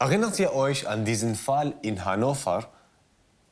[0.00, 2.70] Erinnert ihr euch an diesen Fall in Hannover?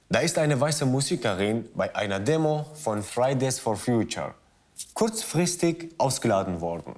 [0.09, 4.35] Da ist eine weiße Musikerin bei einer Demo von Fridays for Future
[4.95, 6.95] kurzfristig ausgeladen worden.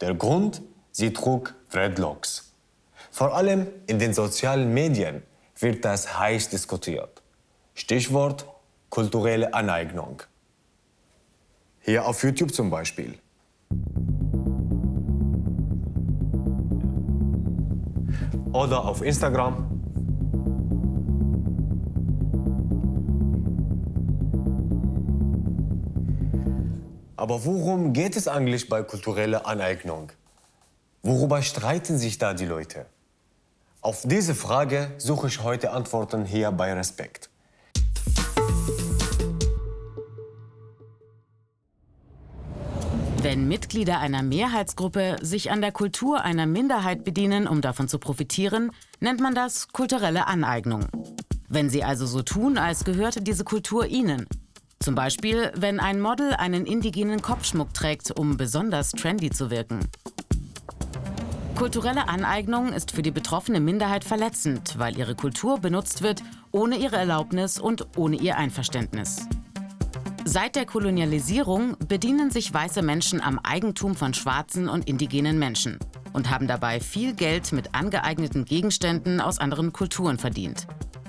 [0.00, 0.62] Der Grund,
[0.92, 2.54] sie trug Dreadlocks.
[3.10, 5.22] Vor allem in den sozialen Medien
[5.58, 7.22] wird das heiß diskutiert.
[7.74, 8.46] Stichwort
[8.88, 10.22] kulturelle Aneignung.
[11.80, 13.18] Hier auf YouTube zum Beispiel.
[18.56, 19.68] Oder auf Instagram.
[27.16, 30.10] Aber worum geht es eigentlich bei kultureller Aneignung?
[31.02, 32.86] Worüber streiten sich da die Leute?
[33.82, 37.28] Auf diese Frage suche ich heute Antworten hier bei Respekt.
[43.28, 48.70] Wenn Mitglieder einer Mehrheitsgruppe sich an der Kultur einer Minderheit bedienen, um davon zu profitieren,
[49.00, 50.86] nennt man das kulturelle Aneignung.
[51.48, 54.28] Wenn sie also so tun, als gehörte diese Kultur ihnen.
[54.78, 59.80] Zum Beispiel, wenn ein Model einen indigenen Kopfschmuck trägt, um besonders trendy zu wirken.
[61.56, 66.94] Kulturelle Aneignung ist für die betroffene Minderheit verletzend, weil ihre Kultur benutzt wird, ohne ihre
[66.94, 69.26] Erlaubnis und ohne ihr Einverständnis.
[70.28, 75.78] Seit der Kolonialisierung bedienen sich weiße Menschen am Eigentum von schwarzen und indigenen Menschen
[76.14, 80.66] und haben dabei viel Geld mit angeeigneten Gegenständen aus anderen Kulturen verdient.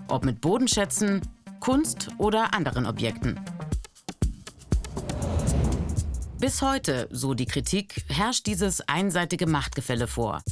[0.07, 1.21] Ob mit Bodenschätzen,
[1.59, 3.39] Kunst oder anderen Objekten.
[6.37, 10.43] Bis heute, so die Kritik, herrscht dieses einseitige Machtgefälle vor.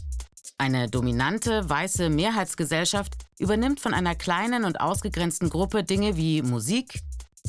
[0.58, 7.02] Eine dominante weiße Mehrheitsgesellschaft übernimmt von einer kleinen und ausgegrenzten Gruppe Dinge wie Musik,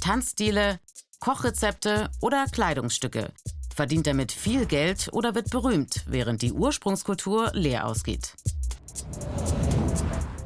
[0.02, 0.78] Tanzstile,
[1.26, 3.32] Kochrezepte oder Kleidungsstücke,
[3.74, 8.34] verdient damit viel Geld oder wird berühmt, während die Ursprungskultur leer ausgeht.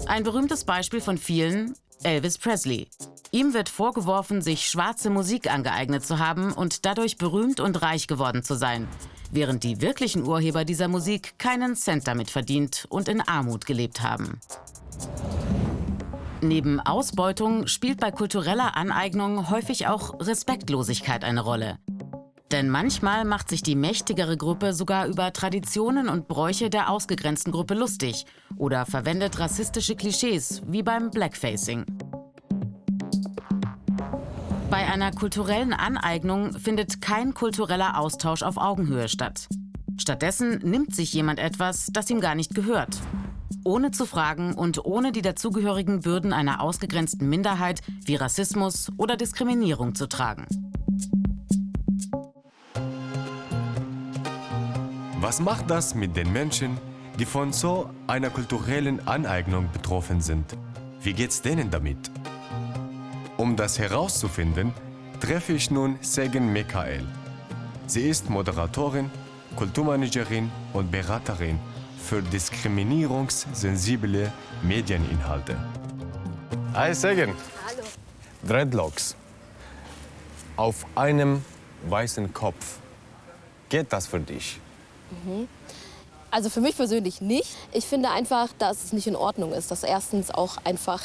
[0.07, 2.89] Ein berühmtes Beispiel von vielen, Elvis Presley.
[3.31, 8.43] Ihm wird vorgeworfen, sich schwarze Musik angeeignet zu haben und dadurch berühmt und reich geworden
[8.43, 8.89] zu sein,
[9.31, 14.41] während die wirklichen Urheber dieser Musik keinen Cent damit verdient und in Armut gelebt haben.
[16.43, 21.79] Neben Ausbeutung spielt bei kultureller Aneignung häufig auch Respektlosigkeit eine Rolle.
[22.51, 27.75] Denn manchmal macht sich die mächtigere Gruppe sogar über Traditionen und Bräuche der ausgegrenzten Gruppe
[27.75, 28.25] lustig
[28.57, 31.85] oder verwendet rassistische Klischees, wie beim Blackfacing.
[34.71, 39.47] Bei einer kulturellen Aneignung findet kein kultureller Austausch auf Augenhöhe statt.
[39.99, 42.97] Stattdessen nimmt sich jemand etwas, das ihm gar nicht gehört
[43.65, 49.95] ohne zu fragen und ohne die dazugehörigen Bürden einer ausgegrenzten Minderheit wie Rassismus oder Diskriminierung
[49.95, 50.47] zu tragen.
[55.21, 56.79] Was macht das mit den Menschen,
[57.19, 60.57] die von so einer kulturellen Aneignung betroffen sind?
[61.03, 62.11] Wie geht's denen damit?
[63.37, 64.73] Um das herauszufinden,
[65.21, 67.07] treffe ich nun Segen Michael.
[67.87, 69.11] Sie ist Moderatorin,
[69.57, 71.59] Kulturmanagerin und Beraterin
[72.03, 75.57] für diskriminierungssensible Medieninhalte.
[76.75, 77.35] Hi Segen.
[77.67, 77.83] Hallo.
[78.47, 79.17] Dreadlocks.
[80.57, 81.45] Auf einem
[81.89, 82.79] weißen Kopf.
[83.69, 84.61] Geht das für dich?
[85.25, 85.49] Mhm.
[86.31, 87.57] Also für mich persönlich nicht.
[87.73, 91.03] Ich finde einfach, dass es nicht in Ordnung ist, dass erstens auch einfach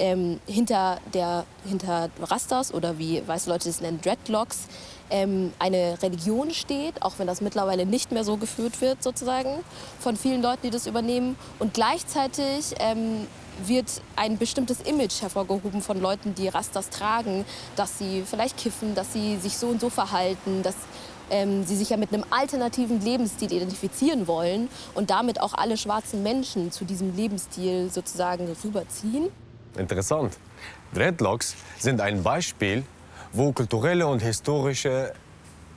[0.00, 4.66] ähm, hinter, der, hinter Rastas oder wie weiße Leute es nennen, Dreadlocks,
[5.10, 9.50] ähm, eine Religion steht, auch wenn das mittlerweile nicht mehr so geführt wird sozusagen
[9.98, 11.36] von vielen Leuten, die das übernehmen.
[11.58, 13.26] Und gleichzeitig ähm,
[13.66, 17.44] wird ein bestimmtes Image hervorgehoben von Leuten, die Rastas tragen,
[17.76, 20.76] dass sie vielleicht kiffen, dass sie sich so und so verhalten, dass
[21.30, 26.22] ähm, sie sich ja mit einem alternativen Lebensstil identifizieren wollen und damit auch alle schwarzen
[26.22, 29.28] Menschen zu diesem Lebensstil sozusagen rüberziehen.
[29.76, 30.36] Interessant.
[30.92, 32.84] Dreadlocks sind ein Beispiel
[33.32, 35.12] wo kulturelle und historische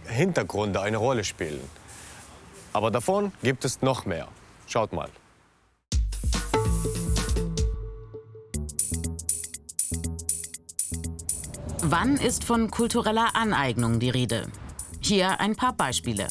[0.05, 1.61] Hintergründe eine Rolle spielen.
[2.73, 4.27] Aber davon gibt es noch mehr.
[4.67, 5.09] Schaut mal.
[11.85, 14.47] Wann ist von kultureller Aneignung die Rede?
[14.99, 16.27] Hier ein paar Beispiele.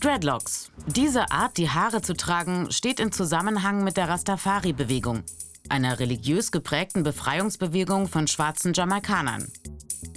[0.00, 0.70] Dreadlocks.
[0.86, 5.22] Diese Art, die Haare zu tragen, steht in Zusammenhang mit der Rastafari-Bewegung,
[5.70, 9.50] einer religiös geprägten Befreiungsbewegung von schwarzen Jamaikanern.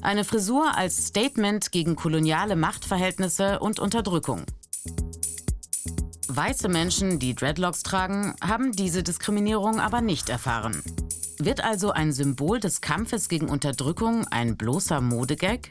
[0.01, 4.43] Eine Frisur als Statement gegen koloniale Machtverhältnisse und Unterdrückung.
[6.27, 10.83] Weiße Menschen, die Dreadlocks tragen, haben diese Diskriminierung aber nicht erfahren.
[11.39, 15.69] Wird also ein Symbol des Kampfes gegen Unterdrückung ein bloßer Modegag?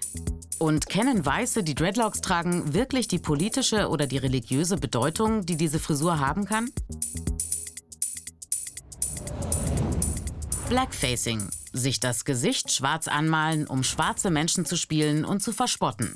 [0.58, 5.78] Und kennen Weiße, die Dreadlocks tragen, wirklich die politische oder die religiöse Bedeutung, die diese
[5.78, 6.70] Frisur haben kann?
[10.70, 16.14] Blackfacing, sich das Gesicht schwarz anmalen, um schwarze Menschen zu spielen und zu verspotten.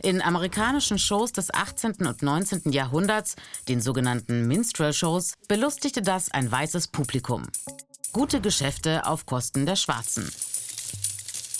[0.00, 2.06] In amerikanischen Shows des 18.
[2.06, 2.70] und 19.
[2.70, 3.34] Jahrhunderts,
[3.68, 7.42] den sogenannten Minstrel-Shows, belustigte das ein weißes Publikum.
[8.12, 10.30] Gute Geschäfte auf Kosten der Schwarzen.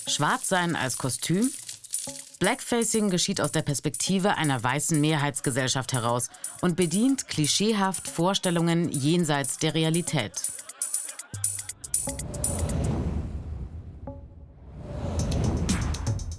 [0.06, 1.50] Schwarz sein als Kostüm?
[2.38, 6.28] Blackfacing geschieht aus der Perspektive einer weißen Mehrheitsgesellschaft heraus
[6.60, 10.32] und bedient klischeehaft Vorstellungen jenseits der Realität.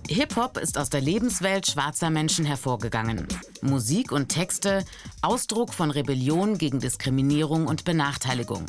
[0.08, 3.28] Hip-Hop ist aus der Lebenswelt schwarzer Menschen hervorgegangen.
[3.62, 4.86] Musik und Texte,
[5.22, 8.66] Ausdruck von Rebellion gegen Diskriminierung und Benachteiligung.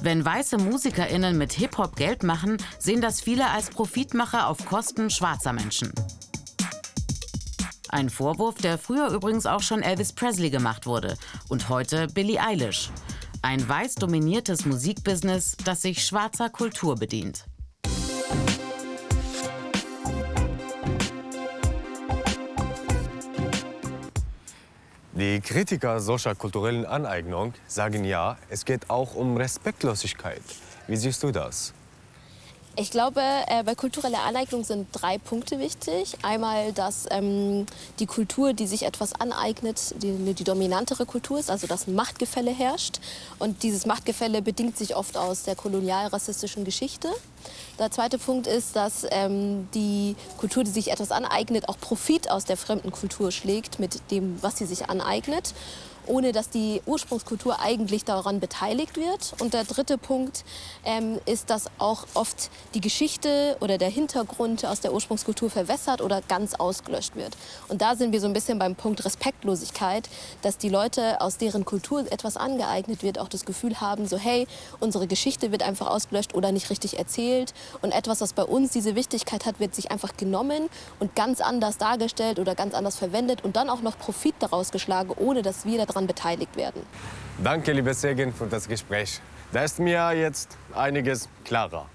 [0.00, 5.52] Wenn weiße MusikerInnen mit Hip-Hop Geld machen, sehen das viele als Profitmacher auf Kosten schwarzer
[5.52, 5.92] Menschen.
[7.88, 11.16] Ein Vorwurf, der früher übrigens auch schon Elvis Presley gemacht wurde
[11.48, 12.90] und heute Billie Eilish.
[13.42, 17.44] Ein weiß dominiertes Musikbusiness, das sich schwarzer Kultur bedient.
[25.18, 30.42] Die Kritiker solcher kulturellen Aneignung sagen ja, es geht auch um Respektlosigkeit.
[30.86, 31.74] Wie siehst du das?
[32.80, 36.16] Ich glaube, äh, bei kultureller Aneignung sind drei Punkte wichtig.
[36.22, 37.66] Einmal, dass ähm,
[37.98, 42.52] die Kultur, die sich etwas aneignet, die, die dominantere Kultur ist, also dass ein Machtgefälle
[42.52, 43.00] herrscht.
[43.40, 47.08] Und dieses Machtgefälle bedingt sich oft aus der kolonial-rassistischen Geschichte.
[47.80, 52.44] Der zweite Punkt ist, dass ähm, die Kultur, die sich etwas aneignet, auch Profit aus
[52.44, 55.52] der fremden Kultur schlägt mit dem, was sie sich aneignet
[56.06, 59.34] ohne dass die Ursprungskultur eigentlich daran beteiligt wird.
[59.40, 60.44] Und der dritte Punkt
[60.84, 66.22] ähm, ist, dass auch oft die Geschichte oder der Hintergrund aus der Ursprungskultur verwässert oder
[66.22, 67.36] ganz ausgelöscht wird.
[67.68, 70.08] Und da sind wir so ein bisschen beim Punkt Respektlosigkeit,
[70.42, 74.46] dass die Leute, aus deren Kultur etwas angeeignet wird, auch das Gefühl haben, so hey,
[74.80, 77.52] unsere Geschichte wird einfach ausgelöscht oder nicht richtig erzählt.
[77.82, 80.68] Und etwas, was bei uns diese Wichtigkeit hat, wird sich einfach genommen
[81.00, 85.12] und ganz anders dargestellt oder ganz anders verwendet und dann auch noch Profit daraus geschlagen,
[85.16, 86.82] ohne dass wir daran daran beteiligt werden.
[87.42, 89.20] Danke, liebe Segen, für das Gespräch.
[89.52, 91.86] Da ist mir jetzt einiges klarer.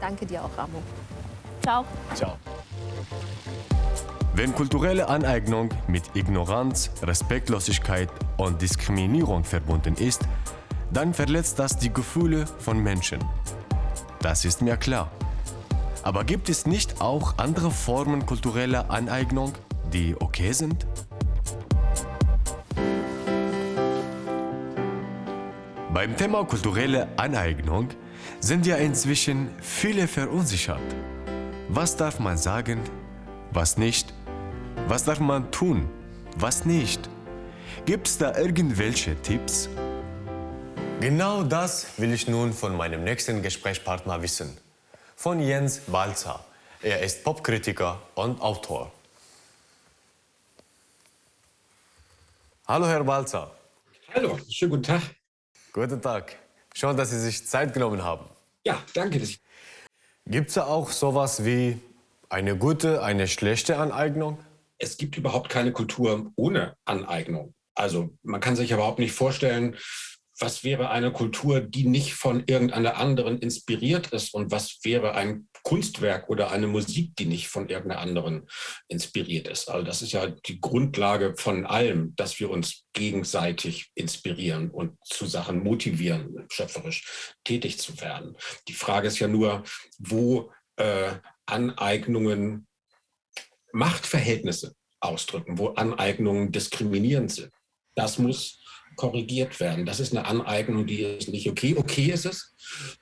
[0.00, 0.82] Danke dir auch, Ramo.
[1.62, 1.84] Ciao.
[2.14, 2.36] Ciao.
[4.34, 10.22] Wenn kulturelle Aneignung mit Ignoranz, Respektlosigkeit und Diskriminierung verbunden ist,
[10.92, 13.18] dann verletzt das die Gefühle von Menschen.
[14.20, 15.10] Das ist mir klar.
[16.02, 19.52] Aber gibt es nicht auch andere Formen kultureller Aneignung,
[19.92, 20.86] die okay sind?
[26.00, 27.90] Beim Thema kulturelle Aneignung
[28.40, 30.80] sind ja inzwischen viele verunsichert.
[31.68, 32.80] Was darf man sagen,
[33.50, 34.14] was nicht?
[34.88, 35.90] Was darf man tun,
[36.36, 37.06] was nicht?
[37.84, 39.68] Gibt es da irgendwelche Tipps?
[41.02, 44.56] Genau das will ich nun von meinem nächsten Gesprächspartner wissen.
[45.16, 46.42] Von Jens Balzer.
[46.80, 48.90] Er ist Popkritiker und Autor.
[52.66, 53.54] Hallo, Herr Balzer.
[54.14, 55.19] Hallo, schönen guten Tag.
[55.72, 56.36] Guten Tag.
[56.74, 58.26] Schön, dass Sie sich Zeit genommen haben.
[58.66, 59.20] Ja, danke.
[60.26, 61.78] Gibt es auch sowas wie
[62.28, 64.38] eine gute, eine schlechte Aneignung?
[64.78, 67.54] Es gibt überhaupt keine Kultur ohne Aneignung.
[67.76, 69.76] Also man kann sich überhaupt nicht vorstellen,
[70.40, 75.48] was wäre eine Kultur, die nicht von irgendeiner anderen inspiriert ist und was wäre ein
[75.62, 78.48] Kunstwerk oder eine Musik, die nicht von irgendeiner anderen
[78.88, 79.68] inspiriert ist.
[79.68, 85.26] Also das ist ja die Grundlage von allem, dass wir uns gegenseitig inspirieren und zu
[85.26, 88.36] Sachen motivieren, schöpferisch tätig zu werden.
[88.68, 89.62] Die Frage ist ja nur,
[89.98, 91.12] wo äh,
[91.46, 92.66] Aneignungen
[93.72, 97.52] Machtverhältnisse ausdrücken, wo Aneignungen diskriminierend sind.
[97.94, 98.59] Das muss
[98.96, 99.86] korrigiert werden.
[99.86, 101.74] Das ist eine Aneignung, die ist nicht okay.
[101.76, 102.54] Okay ist es,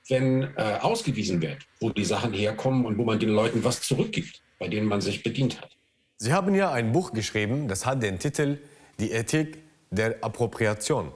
[0.07, 4.41] wenn äh, ausgewiesen wird, wo die Sachen herkommen und wo man den Leuten was zurückgibt,
[4.59, 5.69] bei denen man sich bedient hat.
[6.17, 8.57] Sie haben ja ein Buch geschrieben, das hat den Titel
[8.99, 9.57] Die Ethik
[9.91, 11.11] der Appropriation,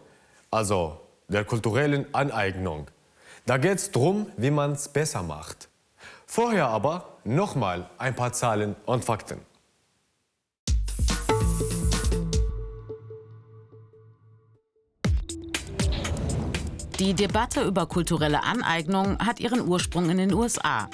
[0.50, 2.88] also der kulturellen Aneignung.
[3.46, 5.70] Da geht es darum, wie man es besser macht.
[6.26, 9.40] Vorher aber nochmal ein paar Zahlen und Fakten.
[17.00, 20.90] Die Debatte über kulturelle Aneignung hat ihren Ursprung in den USA.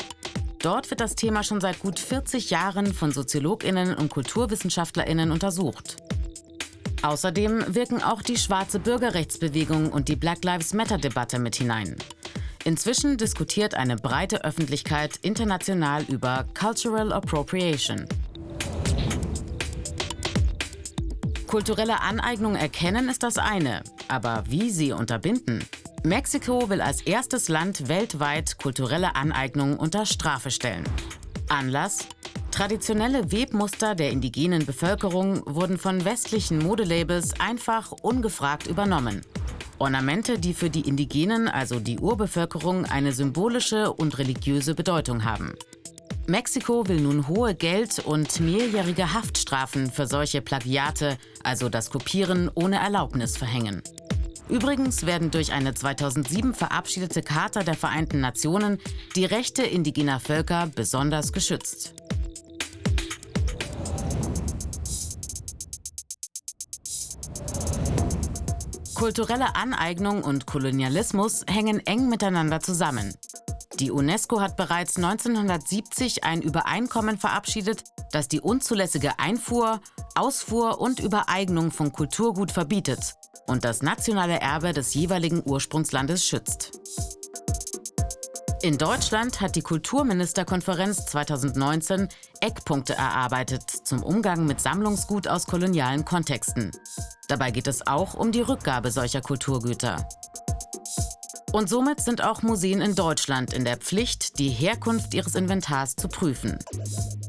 [0.59, 5.97] Dort wird das Thema schon seit gut 40 Jahren von Soziologinnen und Kulturwissenschaftlerinnen untersucht.
[7.01, 11.95] Außerdem wirken auch die schwarze Bürgerrechtsbewegung und die Black Lives Matter-Debatte mit hinein.
[12.63, 18.05] Inzwischen diskutiert eine breite Öffentlichkeit international über Cultural Appropriation.
[21.47, 25.65] Kulturelle Aneignung erkennen ist das eine, aber wie sie unterbinden,
[26.03, 30.83] Mexiko will als erstes Land weltweit kulturelle Aneignung unter Strafe stellen.
[31.49, 32.07] Anlass?
[32.51, 39.21] Traditionelle Webmuster der indigenen Bevölkerung wurden von westlichen Modelabels einfach ungefragt übernommen.
[39.77, 45.53] Ornamente, die für die Indigenen, also die Urbevölkerung, eine symbolische und religiöse Bedeutung haben.
[46.27, 52.77] Mexiko will nun hohe Geld- und mehrjährige Haftstrafen für solche Plagiate, also das Kopieren ohne
[52.77, 53.81] Erlaubnis, verhängen.
[54.49, 58.79] Übrigens werden durch eine 2007 verabschiedete Charta der Vereinten Nationen
[59.15, 61.93] die Rechte indigener Völker besonders geschützt.
[68.95, 73.13] Kulturelle Aneignung und Kolonialismus hängen eng miteinander zusammen.
[73.79, 79.79] Die UNESCO hat bereits 1970 ein Übereinkommen verabschiedet, das die unzulässige Einfuhr,
[80.15, 83.15] Ausfuhr und Übereignung von Kulturgut verbietet
[83.47, 86.71] und das nationale Erbe des jeweiligen Ursprungslandes schützt.
[88.61, 92.09] In Deutschland hat die Kulturministerkonferenz 2019
[92.41, 96.71] Eckpunkte erarbeitet zum Umgang mit Sammlungsgut aus kolonialen Kontexten.
[97.29, 100.05] Dabei geht es auch um die Rückgabe solcher Kulturgüter.
[101.51, 106.07] Und somit sind auch Museen in Deutschland in der Pflicht, die Herkunft ihres Inventars zu
[106.07, 106.59] prüfen.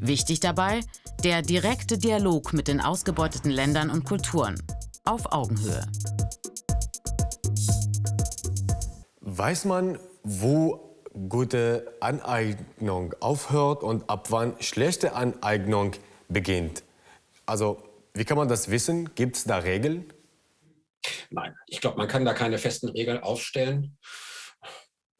[0.00, 0.80] Wichtig dabei
[1.24, 4.60] der direkte Dialog mit den ausgebeuteten Ländern und Kulturen
[5.04, 5.86] auf Augenhöhe.
[9.20, 10.98] Weiß man, wo
[11.28, 15.92] gute Aneignung aufhört und ab wann schlechte Aneignung
[16.28, 16.82] beginnt?
[17.46, 17.78] Also,
[18.12, 19.14] wie kann man das wissen?
[19.14, 20.12] Gibt es da Regeln?
[21.30, 23.96] Nein, ich glaube, man kann da keine festen Regeln aufstellen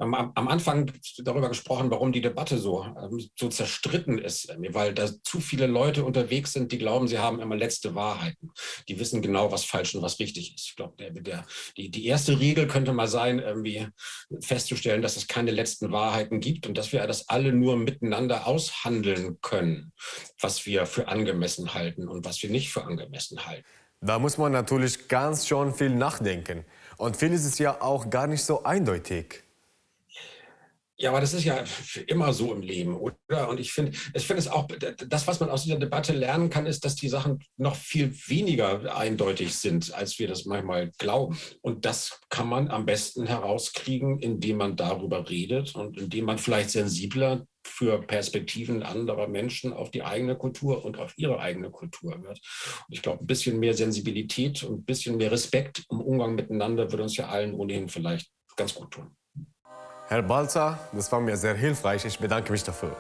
[0.01, 5.11] am, am Anfang darüber gesprochen, warum die Debatte so, ähm, so zerstritten ist, weil da
[5.23, 8.51] zu viele Leute unterwegs sind, die glauben, sie haben immer letzte Wahrheiten.
[8.89, 10.69] Die wissen genau, was falsch und was richtig ist.
[10.69, 13.87] Ich glaube, der, der, die, die erste Regel könnte mal sein, irgendwie
[14.41, 19.39] festzustellen, dass es keine letzten Wahrheiten gibt und dass wir das alle nur miteinander aushandeln
[19.43, 19.93] können,
[20.41, 23.69] was wir für angemessen halten und was wir nicht für angemessen halten.
[24.01, 26.65] Da muss man natürlich ganz schon viel nachdenken.
[26.97, 29.45] Und vieles ist ja auch gar nicht so eindeutig.
[30.97, 31.65] Ja, aber das ist ja
[32.09, 33.49] immer so im Leben, oder?
[33.49, 34.69] Und ich finde, ich finde es auch,
[35.09, 38.95] das, was man aus dieser Debatte lernen kann, ist, dass die Sachen noch viel weniger
[38.95, 41.39] eindeutig sind, als wir das manchmal glauben.
[41.63, 46.69] Und das kann man am besten herauskriegen, indem man darüber redet und indem man vielleicht
[46.69, 52.41] sensibler für Perspektiven anderer Menschen auf die eigene Kultur und auf ihre eigene Kultur wird.
[52.89, 56.91] Und ich glaube, ein bisschen mehr Sensibilität und ein bisschen mehr Respekt im Umgang miteinander
[56.91, 59.17] würde uns ja allen ohnehin vielleicht ganz gut tun.
[60.09, 62.05] Herr Balzer, das war mir sehr hilfreich.
[62.05, 62.97] Ich bedanke mich dafür.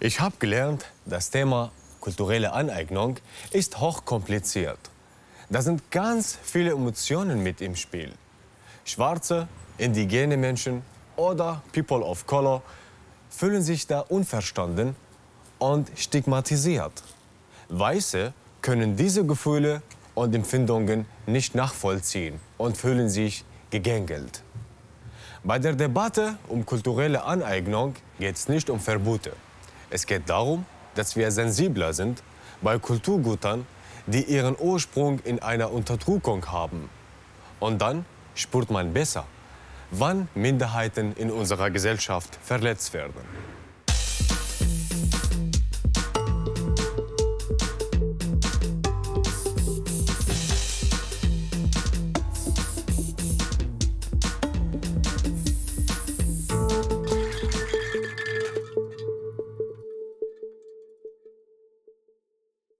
[0.00, 3.16] Ich habe gelernt, das Thema kulturelle Aneignung
[3.52, 4.78] ist hochkompliziert.
[5.48, 8.12] Da sind ganz viele Emotionen mit im Spiel.
[8.84, 10.82] Schwarze, indigene Menschen
[11.16, 12.62] oder People of Color
[13.30, 14.96] fühlen sich da unverstanden
[15.58, 17.02] und stigmatisiert.
[17.68, 19.82] Weiße können diese Gefühle
[20.14, 24.42] und Empfindungen nicht nachvollziehen und fühlen sich gegängelt.
[25.42, 29.32] Bei der Debatte um kulturelle Aneignung geht es nicht um Verbote.
[29.90, 32.22] Es geht darum, dass wir sensibler sind
[32.62, 33.66] bei Kulturgütern,
[34.06, 36.88] die ihren Ursprung in einer Unterdrückung haben.
[37.60, 38.04] Und dann
[38.34, 39.26] spürt man besser,
[39.90, 43.14] wann Minderheiten in unserer Gesellschaft verletzt werden.